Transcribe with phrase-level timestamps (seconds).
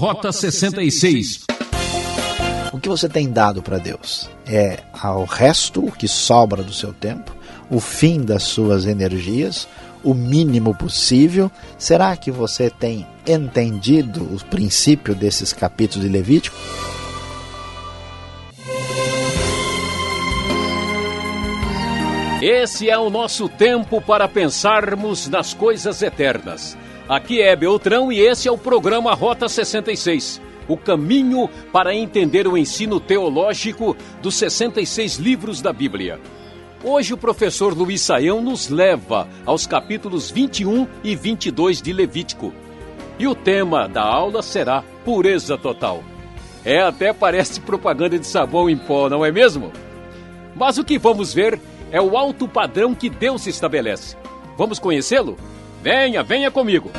[0.00, 1.44] Rota 66.
[2.72, 4.30] O que você tem dado para Deus?
[4.46, 7.36] É ao resto o que sobra do seu tempo,
[7.68, 9.68] o fim das suas energias,
[10.02, 11.50] o mínimo possível?
[11.76, 16.56] Será que você tem entendido o princípio desses capítulos de Levítico?
[22.40, 26.74] Esse é o nosso tempo para pensarmos nas coisas eternas.
[27.10, 32.56] Aqui é Beltrão e esse é o programa Rota 66 o caminho para entender o
[32.56, 36.20] ensino teológico dos 66 livros da Bíblia.
[36.84, 42.54] Hoje o professor Luiz Saião nos leva aos capítulos 21 e 22 de Levítico.
[43.18, 46.04] E o tema da aula será pureza total.
[46.64, 49.72] É, até parece propaganda de sabão em pó, não é mesmo?
[50.54, 54.16] Mas o que vamos ver é o alto padrão que Deus estabelece.
[54.56, 55.36] Vamos conhecê-lo?
[55.82, 56.92] Venha, venha comigo!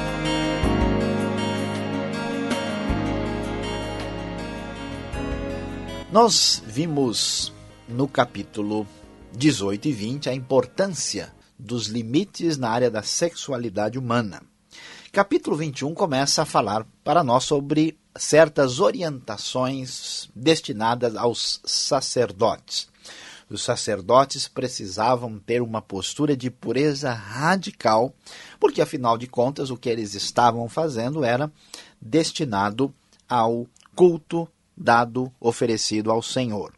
[6.12, 7.54] Nós vimos
[7.88, 8.86] no capítulo
[9.32, 14.44] 18 e 20 a importância dos limites na área da sexualidade humana.
[15.14, 22.90] Capítulo 21 começa a falar para nós sobre certas orientações destinadas aos sacerdotes.
[23.50, 28.14] Os sacerdotes precisavam ter uma postura de pureza radical,
[28.60, 31.50] porque afinal de contas o que eles estavam fazendo era
[32.02, 32.94] destinado
[33.30, 33.66] ao
[33.96, 34.46] culto
[34.82, 36.74] dado, oferecido ao Senhor.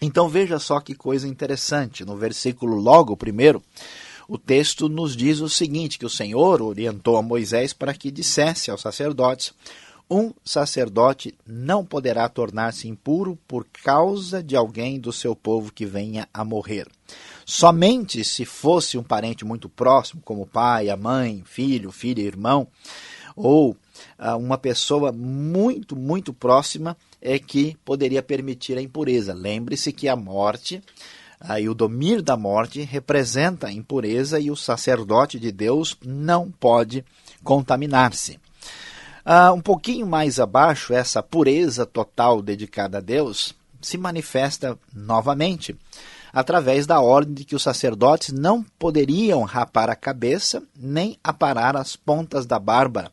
[0.00, 3.62] Então veja só que coisa interessante, no versículo logo primeiro,
[4.28, 8.70] o texto nos diz o seguinte, que o Senhor orientou a Moisés para que dissesse
[8.70, 9.54] aos sacerdotes,
[10.10, 16.28] um sacerdote não poderá tornar-se impuro por causa de alguém do seu povo que venha
[16.32, 16.86] a morrer.
[17.44, 22.68] Somente se fosse um parente muito próximo, como pai, a mãe, filho, filha, irmão,
[23.36, 23.76] ou
[24.38, 29.34] uma pessoa muito, muito próxima é que poderia permitir a impureza.
[29.34, 30.82] Lembre-se que a morte
[31.60, 37.04] e o domínio da morte representa a impureza e o sacerdote de Deus não pode
[37.44, 38.40] contaminar-se.
[39.28, 45.76] Uh, um pouquinho mais abaixo, essa pureza total dedicada a Deus se manifesta novamente
[46.32, 51.94] através da ordem de que os sacerdotes não poderiam rapar a cabeça nem aparar as
[51.94, 53.12] pontas da barba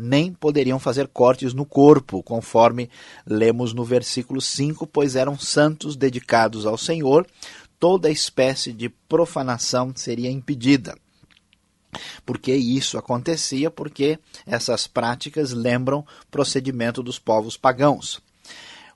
[0.00, 2.88] nem poderiam fazer cortes no corpo, conforme
[3.26, 7.26] lemos no versículo 5, pois eram santos dedicados ao Senhor,
[7.78, 10.96] toda espécie de profanação seria impedida.
[12.24, 18.20] Porque isso acontecia porque essas práticas lembram procedimento dos povos pagãos.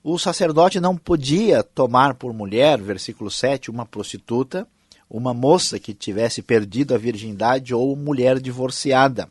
[0.03, 4.67] O sacerdote não podia tomar por mulher, versículo 7, uma prostituta,
[5.09, 9.29] uma moça que tivesse perdido a virgindade ou mulher divorciada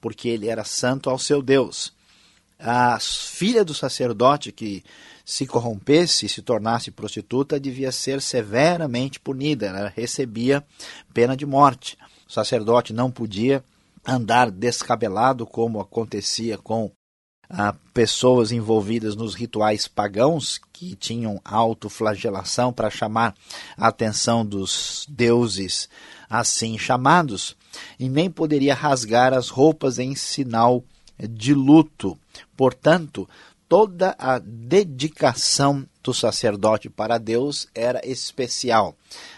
[0.00, 1.92] porque ele era santo ao seu Deus.
[2.58, 4.82] A filha do sacerdote que
[5.24, 10.64] se corrompesse e se tornasse prostituta devia ser severamente punida, ela recebia
[11.12, 11.98] pena de morte.
[12.28, 13.62] O sacerdote não podia
[14.06, 16.92] andar descabelado como acontecia com
[17.50, 23.34] ah, pessoas envolvidas nos rituais pagãos que tinham autoflagelação para chamar
[23.76, 25.88] a atenção dos deuses
[26.28, 27.56] assim chamados
[27.98, 30.84] e nem poderia rasgar as roupas em sinal
[31.18, 32.18] de luto.
[32.56, 33.28] Portanto,
[33.68, 38.94] toda a dedicação do sacerdote para Deus era especial.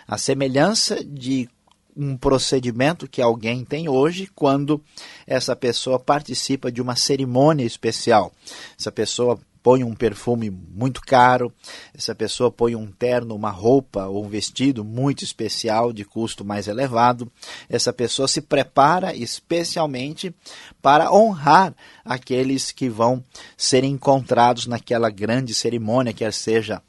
[0.07, 1.49] A semelhança de
[1.97, 4.81] um procedimento que alguém tem hoje quando
[5.27, 8.33] essa pessoa participa de uma cerimônia especial.
[8.79, 9.39] Essa pessoa
[9.69, 11.53] põe um perfume muito caro,
[11.95, 16.69] essa pessoa põe um terno, uma roupa ou um vestido muito especial de custo mais
[16.69, 17.31] elevado,
[17.69, 20.35] essa pessoa se prepara especialmente
[20.81, 23.23] para honrar aqueles que vão
[23.59, 26.81] ser encontrados naquela grande cerimônia, quer seja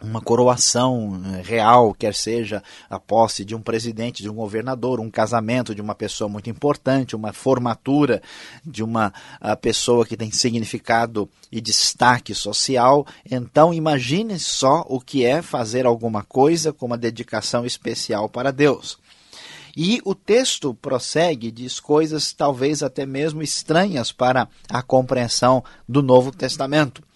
[0.00, 5.10] uma coroação eh, real, quer seja a posse de um presidente, de um governador, um
[5.10, 8.22] casamento de uma pessoa muito importante, uma formatura
[8.64, 13.06] de uma ah, pessoa que tem significado e destaque social.
[13.28, 18.98] Então, imagine só o que é fazer alguma coisa com uma dedicação especial para Deus.
[19.76, 26.32] E o texto prossegue, diz coisas talvez até mesmo estranhas para a compreensão do Novo
[26.32, 27.07] Testamento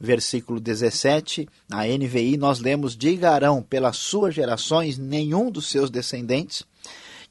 [0.00, 6.64] versículo 17, na NVI, nós lemos: Digarão pelas suas gerações nenhum dos seus descendentes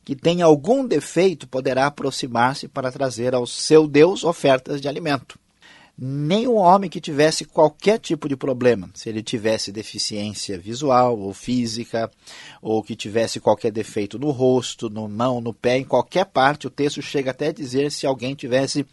[0.08, 5.38] que tenha algum defeito poderá aproximar-se para trazer ao seu Deus ofertas de alimento.
[5.98, 12.12] Nenhum homem que tivesse qualquer tipo de problema, se ele tivesse deficiência visual ou física,
[12.62, 16.70] ou que tivesse qualquer defeito no rosto, no mão, no pé, em qualquer parte, o
[16.70, 18.86] texto chega até a dizer se alguém tivesse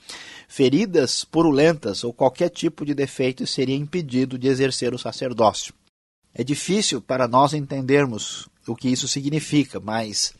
[0.48, 5.74] feridas purulentas ou qualquer tipo de defeito, seria impedido de exercer o sacerdócio.
[6.34, 10.32] É difícil para nós entendermos o que isso significa, mas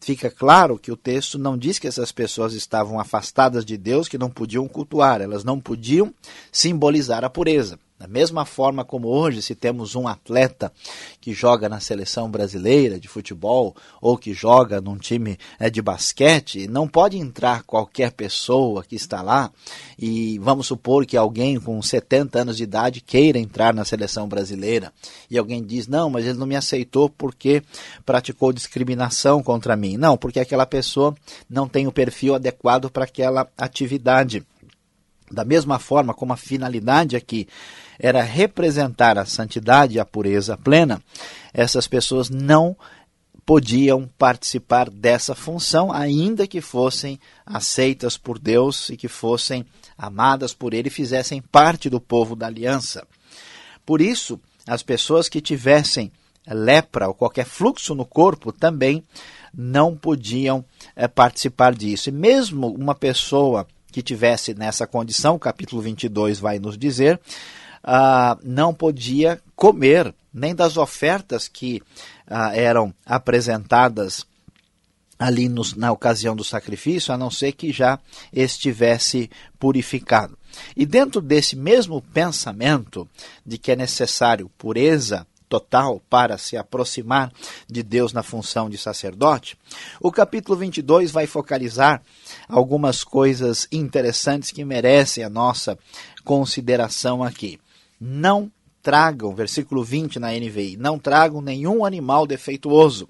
[0.00, 4.18] fica claro que o texto não diz que essas pessoas estavam afastadas de Deus, que
[4.18, 6.12] não podiam cultuar, elas não podiam
[6.52, 7.78] simbolizar a pureza.
[7.96, 10.72] Da mesma forma como hoje, se temos um atleta
[11.20, 16.66] que joga na seleção brasileira de futebol ou que joga num time é, de basquete,
[16.66, 19.50] não pode entrar qualquer pessoa que está lá
[19.96, 24.92] e vamos supor que alguém com 70 anos de idade queira entrar na seleção brasileira
[25.30, 27.62] e alguém diz: não, mas ele não me aceitou porque
[28.04, 29.96] praticou discriminação contra mim.
[29.96, 31.14] Não, porque aquela pessoa
[31.48, 34.44] não tem o perfil adequado para aquela atividade.
[35.30, 37.48] Da mesma forma como a finalidade aqui
[37.98, 41.02] era representar a santidade e a pureza plena,
[41.52, 42.76] essas pessoas não
[43.44, 49.66] podiam participar dessa função, ainda que fossem aceitas por Deus e que fossem
[49.98, 53.06] amadas por Ele e fizessem parte do povo da aliança.
[53.84, 56.10] Por isso, as pessoas que tivessem
[56.46, 59.02] lepra ou qualquer fluxo no corpo também
[59.52, 60.64] não podiam
[60.96, 62.08] é, participar disso.
[62.08, 67.20] E mesmo uma pessoa que tivesse nessa condição, o capítulo 22 vai nos dizer,
[67.84, 71.82] uh, não podia comer nem das ofertas que
[72.28, 74.26] uh, eram apresentadas
[75.18, 77.98] ali nos, na ocasião do sacrifício, a não ser que já
[78.32, 80.36] estivesse purificado.
[80.76, 83.08] E dentro desse mesmo pensamento
[83.44, 87.32] de que é necessário pureza total para se aproximar
[87.68, 89.56] de Deus na função de sacerdote,
[90.00, 92.02] o capítulo 22 vai focalizar
[92.48, 95.78] algumas coisas interessantes que merecem a nossa
[96.24, 97.60] consideração aqui.
[98.06, 98.52] Não
[98.82, 103.08] tragam, versículo 20 na NVI, não tragam nenhum animal defeituoso,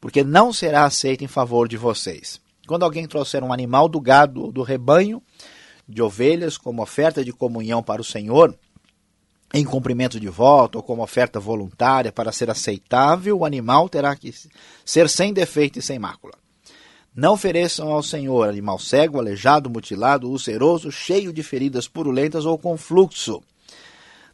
[0.00, 2.40] porque não será aceito em favor de vocês.
[2.66, 5.22] Quando alguém trouxer um animal do gado ou do rebanho
[5.88, 8.52] de ovelhas como oferta de comunhão para o Senhor,
[9.54, 14.34] em cumprimento de voto ou como oferta voluntária para ser aceitável, o animal terá que
[14.84, 16.34] ser sem defeito e sem mácula.
[17.14, 22.76] Não ofereçam ao Senhor animal cego, aleijado, mutilado, ulceroso, cheio de feridas purulentas ou com
[22.76, 23.40] fluxo.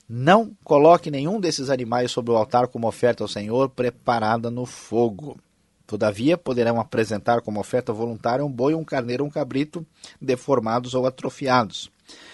[0.08, 5.38] Não coloque nenhum desses animais sobre o altar como oferta ao Senhor, preparada no fogo.
[5.87, 9.87] Todavia, poderão apresentar como oferta voluntária um boi, um carneiro um cabrito
[10.20, 11.90] deformados ou atrofiados.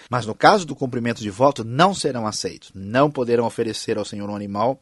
[0.08, 2.70] Mas no caso do cumprimento de voto, não serão aceitos.
[2.74, 4.80] Não poderão oferecer ao Senhor um animal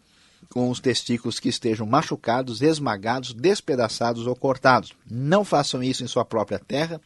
[0.48, 4.92] com os testículos que estejam machucados, esmagados, despedaçados ou cortados.
[5.10, 7.00] Não façam isso em sua própria terra,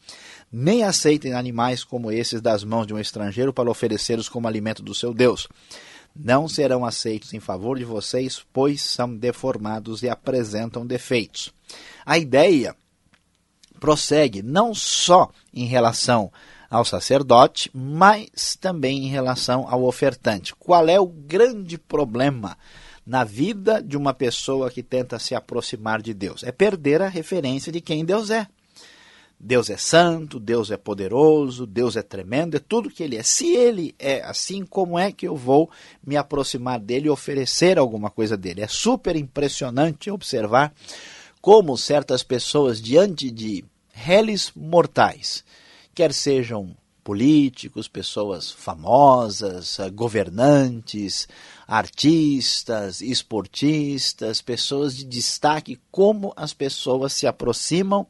[0.51, 4.93] nem aceitem animais como esses das mãos de um estrangeiro para oferecê-los como alimento do
[4.93, 5.47] seu Deus.
[6.15, 11.53] Não serão aceitos em favor de vocês, pois são deformados e apresentam defeitos.
[12.05, 12.75] A ideia
[13.79, 16.31] prossegue não só em relação
[16.69, 20.55] ao sacerdote, mas também em relação ao ofertante.
[20.55, 22.57] Qual é o grande problema
[23.05, 26.43] na vida de uma pessoa que tenta se aproximar de Deus?
[26.43, 28.47] É perder a referência de quem Deus é.
[29.43, 33.23] Deus é santo, Deus é poderoso, Deus é tremendo, é tudo que ele é.
[33.23, 35.67] Se ele é assim, como é que eu vou
[36.05, 38.61] me aproximar dele e oferecer alguma coisa dele?
[38.61, 40.71] É super impressionante observar
[41.41, 45.43] como certas pessoas, diante de réis mortais,
[45.95, 51.27] quer sejam políticos, pessoas famosas, eh, governantes,
[51.67, 58.05] artistas, esportistas, pessoas de destaque, como as pessoas se aproximam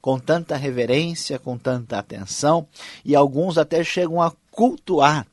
[0.00, 2.66] com tanta reverência, com tanta atenção,
[3.04, 5.26] e alguns até chegam a cultuar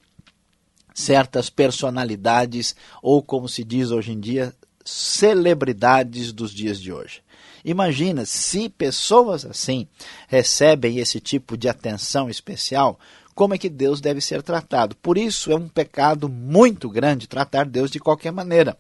[0.94, 4.54] certas personalidades, ou como se diz hoje em dia,
[4.84, 7.22] celebridades dos dias de hoje.
[7.64, 9.88] Imagina se pessoas assim
[10.28, 13.00] recebem esse tipo de atenção especial,
[13.34, 14.96] como é que Deus deve ser tratado.
[14.96, 18.78] Por isso é um pecado muito grande tratar Deus de qualquer maneira.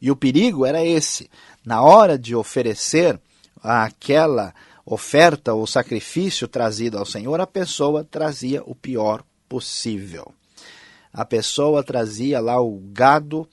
[0.00, 1.30] E o perigo era esse:
[1.64, 3.20] na hora de oferecer
[3.62, 4.54] aquela
[4.84, 10.32] oferta ou sacrifício trazido ao Senhor, a pessoa trazia o pior possível.
[11.12, 13.48] A pessoa trazia lá o gado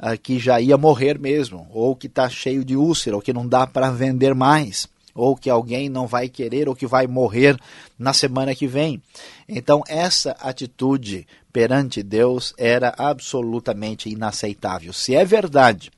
[0.00, 3.46] uh, que já ia morrer mesmo, ou que está cheio de úlcera, ou que não
[3.46, 7.58] dá para vender mais, ou que alguém não vai querer, ou que vai morrer
[7.98, 9.02] na semana que vem.
[9.48, 14.92] Então, essa atitude perante Deus era absolutamente inaceitável.
[14.92, 15.90] Se é verdade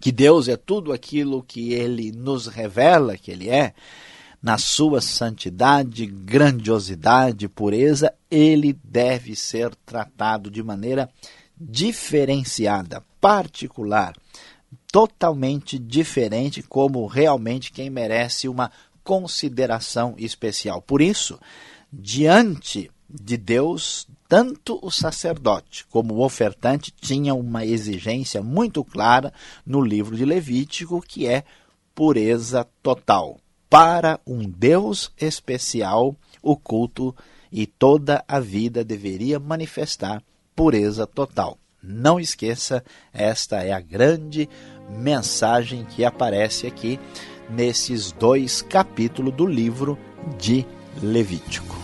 [0.00, 3.72] que Deus é tudo aquilo que ele nos revela que ele é,
[4.42, 11.08] na sua santidade, grandiosidade, pureza, ele deve ser tratado de maneira
[11.70, 14.14] diferenciada, particular,
[14.90, 18.70] totalmente diferente, como realmente quem merece uma
[19.04, 20.82] consideração especial.
[20.82, 21.38] Por isso,
[21.92, 29.32] diante de Deus, tanto o sacerdote como o ofertante tinham uma exigência muito clara
[29.64, 31.44] no livro de Levítico, que é
[31.94, 33.38] pureza total.
[33.68, 37.14] Para um Deus especial, o culto
[37.50, 40.22] e toda a vida deveria manifestar
[40.62, 41.58] pureza total.
[41.82, 44.48] Não esqueça, esta é a grande
[44.88, 47.00] mensagem que aparece aqui
[47.50, 49.98] nesses dois capítulos do livro
[50.38, 50.64] de
[51.02, 51.81] Levítico.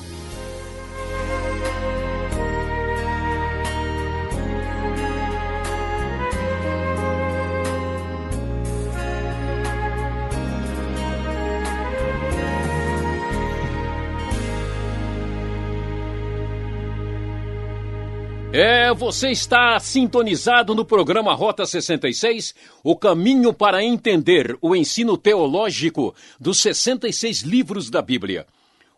[18.61, 26.13] É, você está sintonizado no programa Rota 66, o caminho para entender o ensino teológico
[26.41, 28.49] dos 66 livros da Bíblia.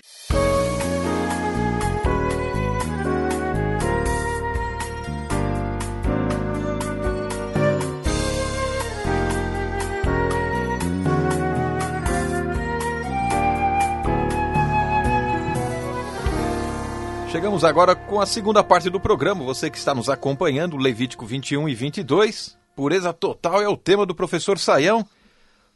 [17.33, 19.43] Chegamos agora com a segunda parte do programa.
[19.43, 22.59] Você que está nos acompanhando, Levítico 21 e 22.
[22.77, 25.03] Pureza total é o tema do professor Saião.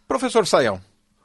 [0.06, 0.78] Professor Saião,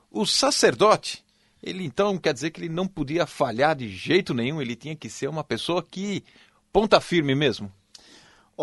[0.10, 1.22] o sacerdote,
[1.62, 5.10] ele então quer dizer que ele não podia falhar de jeito nenhum, ele tinha que
[5.10, 6.24] ser uma pessoa que
[6.72, 7.70] ponta firme mesmo.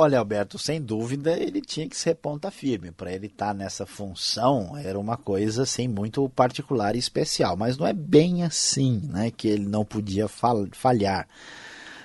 [0.00, 2.92] Olha, Alberto, sem dúvida ele tinha que ser ponta firme.
[2.92, 7.56] Para ele estar tá nessa função era uma coisa assim muito particular e especial.
[7.56, 11.26] Mas não é bem assim né, que ele não podia falhar.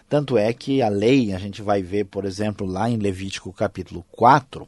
[0.10, 4.04] Tanto é que a lei, a gente vai ver, por exemplo, lá em Levítico capítulo
[4.14, 4.68] 4,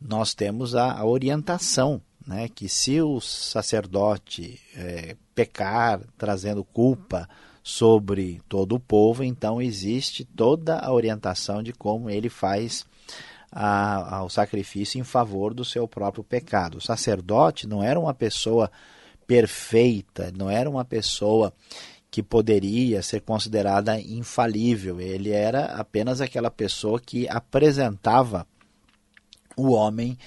[0.00, 7.28] nós temos a, a orientação, né, que se o sacerdote é, pecar, trazendo culpa
[7.62, 12.84] sobre todo o povo, então existe toda a orientação de como ele faz
[13.50, 16.78] a, o sacrifício em favor do seu próprio pecado.
[16.78, 18.70] O sacerdote não era uma pessoa
[19.26, 21.52] perfeita, não era uma pessoa
[22.10, 25.00] que poderia ser considerada infalível.
[25.00, 28.46] Ele era apenas aquela pessoa que apresentava
[29.56, 30.18] o homem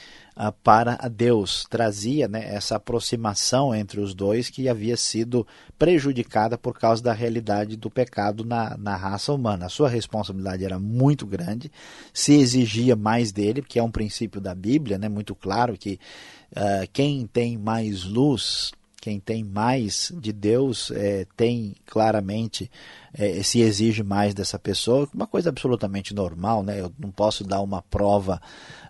[0.64, 5.48] para Deus, trazia né, essa aproximação entre os dois que havia sido
[5.80, 9.68] prejudicada por causa da realidade do pecado na, na raça humana.
[9.68, 11.72] A sua responsabilidade era muito grande,
[12.14, 16.00] se exigia mais dele, porque é um princípio da Bíblia, né, muito claro que
[16.52, 18.74] uh, quem tem mais luz
[19.06, 22.72] quem tem mais de Deus é, tem claramente
[23.14, 26.82] é, se exige mais dessa pessoa, uma coisa absolutamente normal, né?
[26.82, 28.42] Eu não posso dar uma prova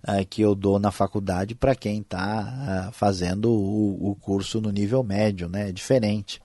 [0.07, 4.71] é, que eu dou na faculdade para quem está é, fazendo o, o, curso no
[4.71, 5.67] nível médio, né?
[5.67, 6.39] É diferente.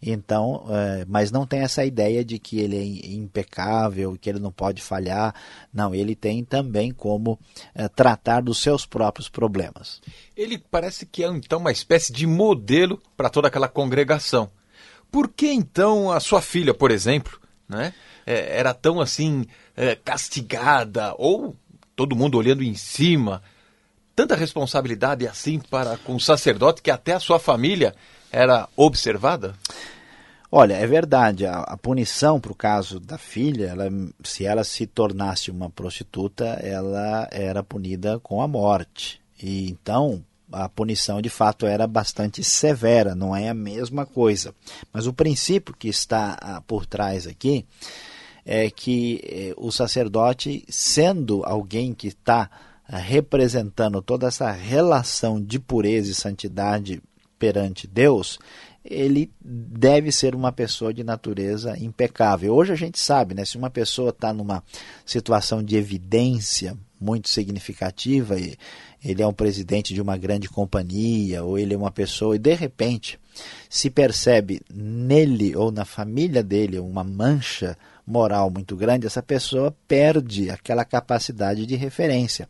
[0.00, 4.52] Então, é, mas não tem essa ideia de que ele é impecável, que ele não
[4.52, 5.34] pode falhar.
[5.72, 7.38] Não, ele tem também como
[7.74, 10.00] é, tratar dos seus próprios problemas.
[10.36, 14.50] Ele parece que é então uma espécie de modelo para toda aquela congregação.
[15.10, 17.94] Por que então a sua filha, por exemplo, né,
[18.26, 21.56] é, era tão assim é, castigada ou
[21.94, 23.42] todo mundo olhando em cima?
[24.14, 27.94] Tanta responsabilidade assim para com o sacerdote que até a sua família
[28.32, 29.54] era observada?
[30.50, 31.46] Olha, é verdade.
[31.46, 33.90] A, a punição para o caso da filha, ela,
[34.22, 39.20] se ela se tornasse uma prostituta, ela era punida com a morte.
[39.42, 44.54] E então a punição de fato era bastante severa, não é a mesma coisa.
[44.92, 47.66] Mas o princípio que está ah, por trás aqui
[48.44, 52.48] é que eh, o sacerdote, sendo alguém que está
[52.88, 57.02] ah, representando toda essa relação de pureza e santidade
[57.38, 58.38] perante Deus,
[58.84, 62.54] ele deve ser uma pessoa de natureza impecável.
[62.54, 64.62] Hoje a gente sabe, né, se uma pessoa está numa
[65.04, 68.56] situação de evidência muito significativa, e
[69.04, 72.54] ele é um presidente de uma grande companhia, ou ele é uma pessoa, e de
[72.54, 73.18] repente
[73.68, 77.76] se percebe nele ou na família dele uma mancha
[78.06, 82.48] moral muito grande, essa pessoa perde aquela capacidade de referência.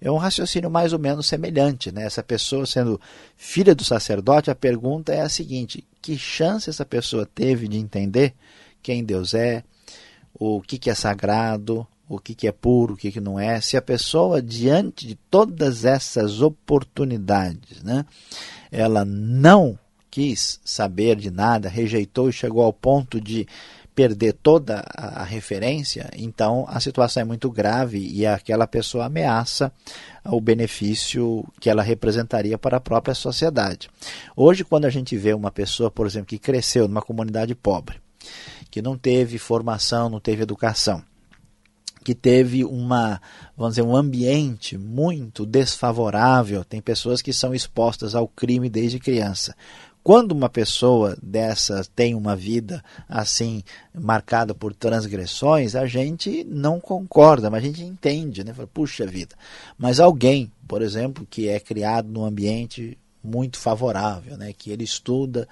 [0.00, 1.92] É um raciocínio mais ou menos semelhante.
[1.92, 2.04] Né?
[2.04, 3.00] Essa pessoa sendo
[3.36, 8.34] filha do sacerdote, a pergunta é a seguinte: que chance essa pessoa teve de entender
[8.82, 9.62] quem Deus é,
[10.34, 13.60] o que, que é sagrado, o que, que é puro, o que, que não é.
[13.60, 18.04] Se a pessoa, diante de todas essas oportunidades, né,
[18.70, 19.78] ela não
[20.10, 23.46] quis saber de nada, rejeitou e chegou ao ponto de
[23.96, 29.72] perder toda a, referência, então a situação é muito grave e aquela pessoa ameaça
[30.22, 33.88] o benefício que ela representaria para a própria sociedade.
[34.36, 37.98] Hoje, quando a gente vê uma pessoa, por exemplo, que cresceu numa comunidade pobre,
[38.70, 41.02] que não teve formação, não teve educação,
[42.04, 43.18] que teve uma,
[43.56, 49.56] vamos dizer, um ambiente muito desfavorável, tem pessoas que são expostas ao crime desde criança.
[50.06, 57.50] Quando uma pessoa dessa tem uma vida assim marcada por transgressões, a gente não concorda,
[57.50, 58.54] mas a gente entende, né?
[58.54, 59.34] Fala, Puxa vida.
[59.76, 64.52] Mas alguém, por exemplo, que é criado num ambiente muito favorável, né?
[64.56, 65.48] que ele estuda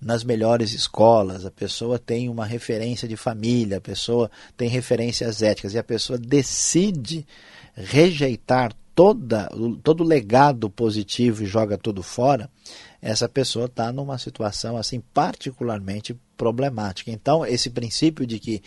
[0.00, 5.74] nas melhores escolas, a pessoa tem uma referência de família, a pessoa tem referências éticas
[5.74, 7.26] e a pessoa decide
[7.74, 9.50] rejeitar toda,
[9.82, 12.48] todo o legado positivo e joga tudo fora,
[13.00, 17.10] essa pessoa está numa situação assim particularmente problemática.
[17.10, 18.62] Então, esse princípio de que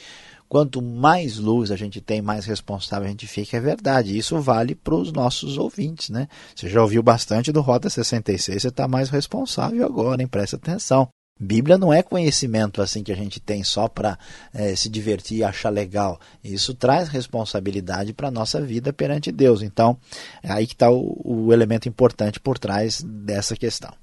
[0.48, 4.18] quanto mais luz a gente tem, mais responsável a gente fica, é verdade.
[4.18, 6.28] Isso vale para os nossos ouvintes, né?
[6.56, 10.28] Você já ouviu bastante do Rota 66, você está mais responsável agora, hein?
[10.28, 11.08] Presta atenção.
[11.42, 14.20] Bíblia não é conhecimento assim que a gente tem só para
[14.54, 16.20] é, se divertir e achar legal.
[16.44, 19.62] Isso traz responsabilidade para a nossa vida perante Deus.
[19.62, 19.98] Então,
[20.44, 23.94] é aí que está o, o, elemento importante por trás dessa questão.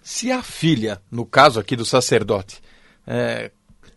[0.00, 2.62] Se a filha, no caso aqui do sacerdote,
[3.04, 3.50] é,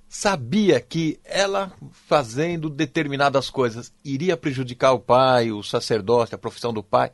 [0.08, 1.72] sabia que ela
[2.08, 7.12] fazendo determinadas coisas iria prejudicar o pai, o sacerdote, a profissão do pai,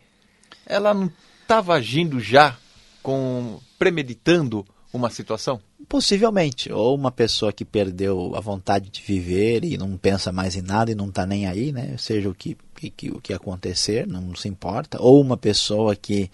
[0.66, 2.58] ela não estava agindo já
[3.04, 4.66] com premeditando
[4.98, 5.60] uma situação?
[5.88, 6.72] Possivelmente.
[6.72, 10.92] Ou uma pessoa que perdeu a vontade de viver e não pensa mais em nada
[10.92, 11.96] e não está nem aí, né?
[11.98, 12.58] Seja o que,
[12.96, 15.02] que, o que acontecer, não se importa.
[15.02, 16.30] Ou uma pessoa que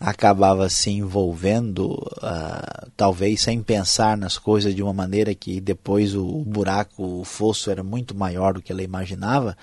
[0.00, 6.26] acabava se envolvendo, uh, talvez sem pensar nas coisas de uma maneira que depois o,
[6.26, 9.54] o buraco, o fosso era muito maior do que ela imaginava.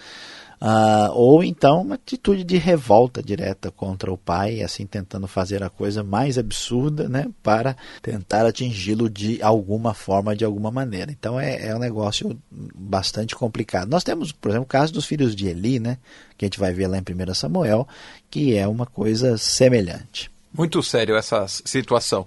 [0.60, 5.70] Uh, ou então uma atitude de revolta direta contra o pai, assim tentando fazer a
[5.70, 11.12] coisa mais absurda, né, para tentar atingi-lo de alguma forma, de alguma maneira.
[11.12, 13.90] Então é, é um negócio bastante complicado.
[13.90, 16.00] Nós temos, por exemplo, o caso dos filhos de Eli, né,
[16.36, 17.88] que a gente vai ver lá em 1 Samuel,
[18.30, 20.32] que é uma coisa semelhante.
[20.52, 22.26] Muito sério essa situação.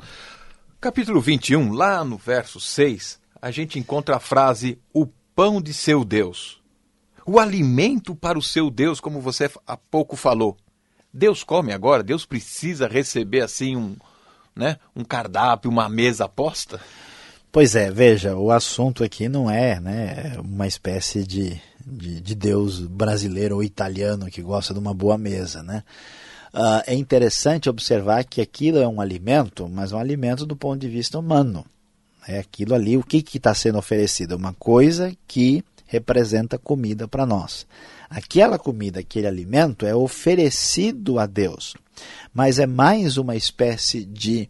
[0.81, 6.05] Capítulo 21, lá no verso 6, a gente encontra a frase: o pão de seu
[6.05, 6.60] Deus
[7.26, 10.56] o alimento para o seu Deus, como você há pouco falou.
[11.12, 13.96] Deus come agora, Deus precisa receber assim um,
[14.54, 16.80] né, um cardápio, uma mesa posta?
[17.52, 22.78] Pois é, veja, o assunto aqui não é né, uma espécie de, de, de Deus
[22.80, 25.61] brasileiro ou italiano que gosta de uma boa mesa.
[25.61, 25.83] Né?
[26.54, 30.88] Uh, é interessante observar que aquilo é um alimento, mas um alimento do ponto de
[30.88, 31.64] vista humano.
[32.28, 34.37] É aquilo ali, o que está sendo oferecido?
[34.37, 37.66] Uma coisa que representa comida para nós.
[38.09, 41.74] Aquela comida, aquele alimento é oferecido a Deus,
[42.33, 44.48] mas é mais uma espécie de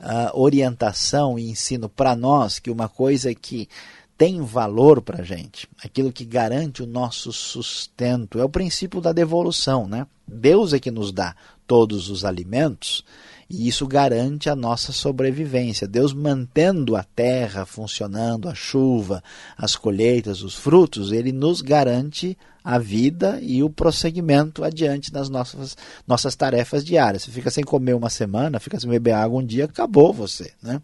[0.00, 3.68] uh, orientação e ensino para nós que uma coisa que
[4.16, 9.12] tem valor para a gente, aquilo que garante o nosso sustento, é o princípio da
[9.12, 9.86] devolução.
[9.86, 10.06] Né?
[10.26, 13.04] Deus é que nos dá todos os alimentos
[13.50, 15.88] e isso garante a nossa sobrevivência.
[15.88, 19.22] Deus mantendo a terra funcionando, a chuva,
[19.58, 25.76] as colheitas, os frutos, ele nos garante a vida e o prosseguimento adiante nas nossas,
[26.06, 27.22] nossas tarefas diárias.
[27.22, 30.52] Você fica sem comer uma semana, fica sem beber água um dia, acabou você.
[30.62, 30.80] Né?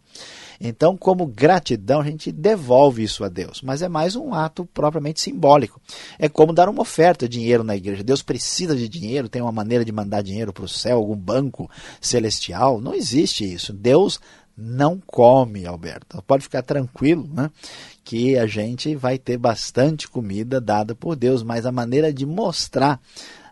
[0.61, 5.21] Então, como gratidão, a gente devolve isso a Deus, mas é mais um ato propriamente
[5.21, 5.81] simbólico.
[6.19, 8.03] É como dar uma oferta, dinheiro na igreja.
[8.03, 11.71] Deus precisa de dinheiro, tem uma maneira de mandar dinheiro para o céu, algum banco
[12.01, 12.81] celestial.
[12.81, 13.73] Não existe isso.
[13.73, 14.19] Deus
[14.57, 16.23] não come, Alberto.
[16.27, 17.51] Pode ficar tranquilo, né?
[18.03, 23.01] Que a gente vai ter bastante comida dada por Deus, mas a maneira de mostrar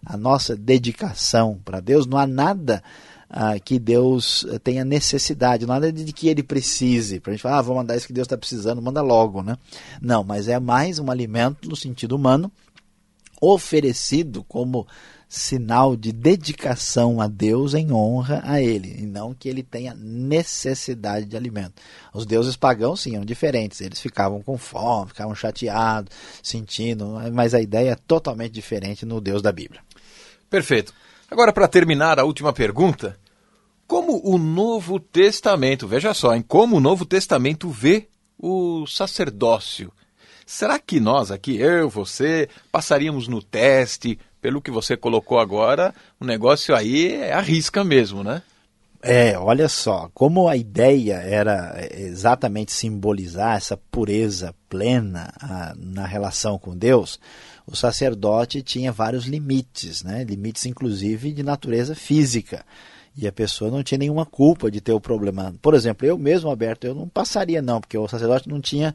[0.04, 2.82] a nossa dedicação para Deus, não há nada
[3.28, 7.20] ah, que Deus tenha necessidade, nada de que ele precise.
[7.20, 9.56] Para a gente falar, ah, vou mandar isso que Deus está precisando, manda logo, né?
[10.00, 12.50] Não, mas é mais um alimento no sentido humano,
[13.40, 14.86] oferecido como
[15.34, 21.26] sinal de dedicação a Deus em honra a Ele, e não que ele tenha necessidade
[21.26, 21.74] de alimento.
[22.12, 27.60] Os deuses pagãos, sim, eram diferentes, eles ficavam com fome, ficavam chateados, sentindo, mas a
[27.60, 29.80] ideia é totalmente diferente no Deus da Bíblia.
[30.48, 30.94] Perfeito.
[31.28, 33.18] Agora, para terminar, a última pergunta.
[33.88, 38.06] Como o Novo Testamento, veja só, em como o Novo Testamento vê
[38.38, 39.92] o sacerdócio.
[40.46, 44.18] Será que nós aqui, eu, você, passaríamos no teste?
[44.44, 48.42] Pelo que você colocou agora, o negócio aí é arrisca mesmo, né?
[49.02, 56.58] É, olha só, como a ideia era exatamente simbolizar essa pureza plena a, na relação
[56.58, 57.18] com Deus,
[57.66, 60.22] o sacerdote tinha vários limites, né?
[60.24, 62.66] limites inclusive de natureza física.
[63.16, 65.54] E a pessoa não tinha nenhuma culpa de ter o problema.
[65.62, 68.94] Por exemplo, eu mesmo, Alberto, eu não passaria não, porque o sacerdote não tinha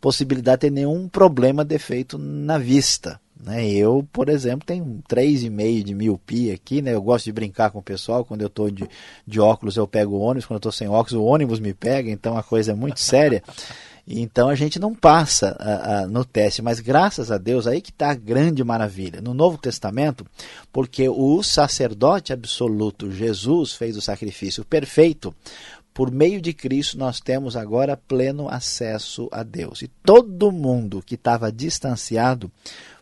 [0.00, 3.20] possibilidade de ter nenhum problema defeito na vista.
[3.38, 3.68] Né?
[3.68, 6.94] Eu, por exemplo, tenho 3,5 de miopia aqui, né?
[6.94, 8.88] eu gosto de brincar com o pessoal, quando eu estou de,
[9.26, 12.10] de óculos eu pego o ônibus, quando eu estou sem óculos o ônibus me pega,
[12.10, 13.42] então a coisa é muito séria.
[14.08, 17.90] Então a gente não passa uh, uh, no teste, mas graças a Deus, aí que
[17.90, 19.20] está a grande maravilha.
[19.20, 20.24] No Novo Testamento,
[20.72, 25.34] porque o sacerdote absoluto, Jesus, fez o sacrifício perfeito,
[25.92, 29.82] por meio de Cristo nós temos agora pleno acesso a Deus.
[29.82, 32.52] E todo mundo que estava distanciado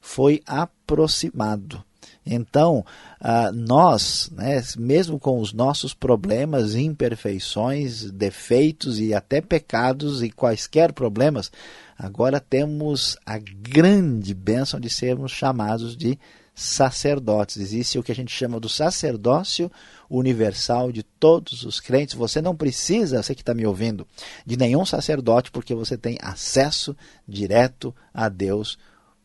[0.04, 1.82] foi aproximado.
[2.26, 2.84] Então,
[3.22, 10.92] uh, nós, né, mesmo com os nossos problemas, imperfeições, defeitos e até pecados e quaisquer
[10.92, 11.50] problemas,
[11.98, 16.18] agora temos a grande bênção de sermos chamados de
[16.54, 17.56] sacerdotes.
[17.56, 19.72] Existe o que a gente chama do sacerdócio
[20.08, 22.14] universal de todos os crentes.
[22.14, 24.06] Você não precisa, você que está me ouvindo,
[24.44, 26.94] de nenhum sacerdote, porque você tem acesso
[27.26, 28.78] direto a Deus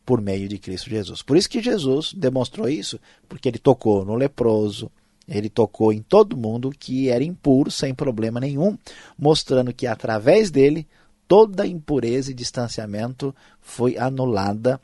[0.04, 1.22] por meio de Cristo Jesus.
[1.22, 4.90] Por isso que Jesus demonstrou isso, porque ele tocou no leproso,
[5.28, 8.76] ele tocou em todo mundo que era impuro sem problema nenhum,
[9.16, 10.86] mostrando que através dele
[11.28, 14.80] toda impureza e distanciamento foi anulada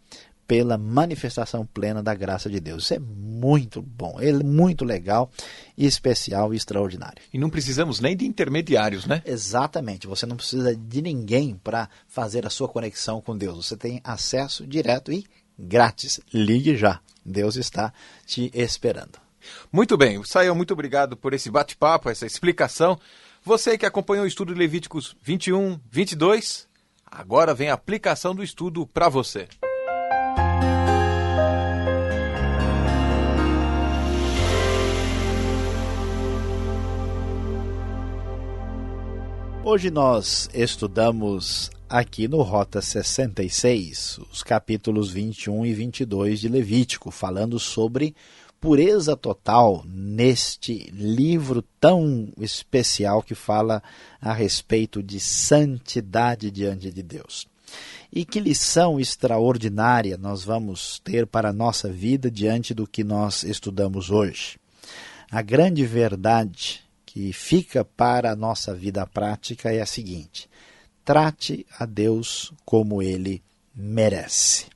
[0.47, 2.85] pela manifestação plena da graça de Deus.
[2.85, 5.31] Isso é muito bom, é muito legal,
[5.77, 7.23] especial e extraordinário.
[7.33, 9.23] E não precisamos nem de intermediários, né?
[9.25, 10.07] Exatamente.
[10.07, 13.67] Você não precisa de ninguém para fazer a sua conexão com Deus.
[13.67, 15.25] Você tem acesso direto e
[15.59, 16.21] grátis.
[16.33, 17.01] Ligue já.
[17.25, 17.93] Deus está
[18.25, 19.19] te esperando.
[19.73, 22.99] Muito bem, Saio, muito obrigado por esse bate-papo, essa explicação.
[23.45, 26.67] Você que acompanhou o estudo de Levíticos 21, 22,
[27.07, 29.49] agora vem a aplicação do estudo para você.
[39.69, 47.59] Hoje nós estudamos aqui no Rota 66 os capítulos 21 e 22 de Levítico, falando
[47.59, 48.15] sobre
[48.61, 53.83] pureza total neste livro tão especial que fala
[54.21, 57.49] a respeito de santidade diante de Deus.
[58.13, 63.43] E que lição extraordinária nós vamos ter para a nossa vida diante do que nós
[63.43, 64.61] estudamos hoje.
[65.29, 66.86] A grande verdade
[67.17, 70.51] que fica para a nossa vida prática é a seguinte:
[71.03, 73.43] trate a Deus como ele
[73.75, 74.67] merece.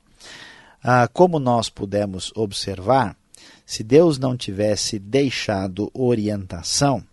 [0.83, 3.15] Ah, como nós pudemos observar,
[3.67, 7.05] se Deus não tivesse deixado orientação,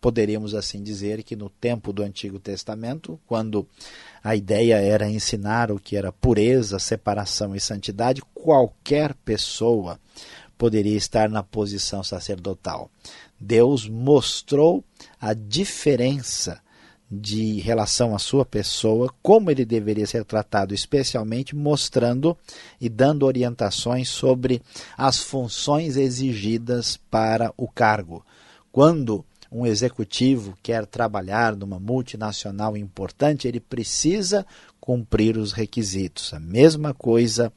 [0.00, 3.66] poderíamos assim dizer que no tempo do Antigo Testamento, quando
[4.22, 9.98] a ideia era ensinar o que era pureza, separação e santidade, qualquer pessoa
[10.58, 12.90] poderia estar na posição sacerdotal.
[13.40, 14.84] Deus mostrou
[15.20, 16.60] a diferença
[17.10, 22.36] de relação à sua pessoa, como ele deveria ser tratado, especialmente mostrando
[22.78, 24.60] e dando orientações sobre
[24.96, 28.22] as funções exigidas para o cargo.
[28.70, 34.44] Quando um executivo quer trabalhar numa multinacional importante, ele precisa
[34.78, 36.34] cumprir os requisitos.
[36.34, 37.50] A mesma coisa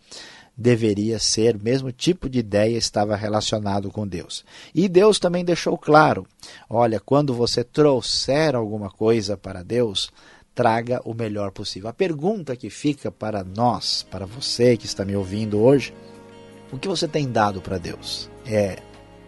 [0.56, 4.46] deveria ser, mesmo tipo de ideia estava relacionado com Deus.
[4.74, 6.26] E Deus também deixou claro:
[6.70, 10.12] olha, quando você trouxer alguma coisa para Deus,
[10.54, 11.90] traga o melhor possível.
[11.90, 15.94] A pergunta que fica para nós, para você que está me ouvindo hoje,
[16.72, 18.30] o que você tem dado para Deus?
[18.46, 18.80] É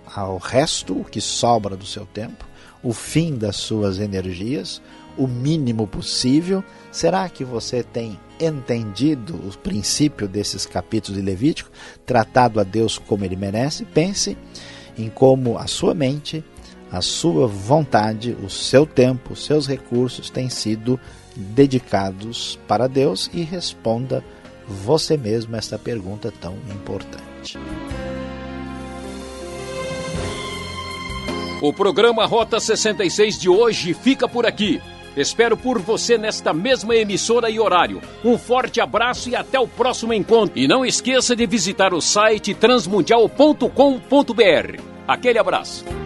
[0.06, 2.46] ao resto, o que sobra do seu tempo,
[2.84, 4.82] o fim das suas energias,
[5.18, 6.64] o mínimo possível?
[6.92, 11.70] Será que você tem entendido o princípio desses capítulos de Levítico,
[12.06, 14.38] tratado a Deus como ele merece, pense
[14.98, 16.44] em como a sua mente,
[16.92, 21.00] a sua vontade, o seu tempo, os seus recursos têm sido
[21.36, 24.24] dedicados para Deus e responda
[24.68, 27.58] você mesmo esta pergunta tão importante.
[31.62, 34.82] O programa Rota 66 de hoje fica por aqui.
[35.16, 38.02] Espero por você nesta mesma emissora e horário.
[38.24, 40.60] Um forte abraço e até o próximo encontro.
[40.60, 44.82] E não esqueça de visitar o site transmundial.com.br.
[45.08, 46.03] Aquele abraço.